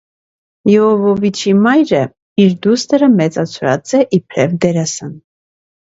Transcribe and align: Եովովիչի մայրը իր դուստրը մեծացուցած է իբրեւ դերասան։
Եովովիչի 0.75 1.53
մայրը 1.67 2.01
իր 2.47 2.57
դուստրը 2.65 3.13
մեծացուցած 3.21 3.97
է 4.01 4.05
իբրեւ 4.21 4.61
դերասան։ 4.67 5.19